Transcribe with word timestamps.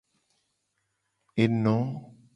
Eno. 1.45 1.77